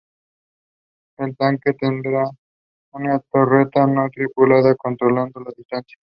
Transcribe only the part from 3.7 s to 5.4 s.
no tripulada, controlado